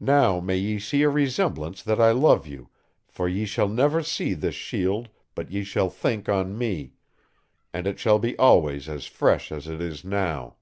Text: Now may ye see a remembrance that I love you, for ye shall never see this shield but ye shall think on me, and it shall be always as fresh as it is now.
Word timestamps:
Now 0.00 0.40
may 0.40 0.56
ye 0.56 0.80
see 0.80 1.02
a 1.02 1.08
remembrance 1.08 1.80
that 1.84 2.00
I 2.00 2.10
love 2.10 2.44
you, 2.48 2.70
for 3.06 3.28
ye 3.28 3.44
shall 3.46 3.68
never 3.68 4.02
see 4.02 4.34
this 4.34 4.56
shield 4.56 5.10
but 5.36 5.52
ye 5.52 5.62
shall 5.62 5.90
think 5.90 6.28
on 6.28 6.58
me, 6.58 6.94
and 7.72 7.86
it 7.86 8.00
shall 8.00 8.18
be 8.18 8.36
always 8.36 8.88
as 8.88 9.06
fresh 9.06 9.52
as 9.52 9.68
it 9.68 9.80
is 9.80 10.04
now. 10.04 10.56